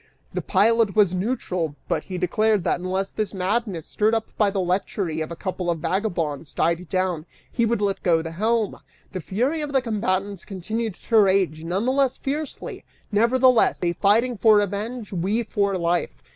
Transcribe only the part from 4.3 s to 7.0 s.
by the lechery of a couple of vagabonds, died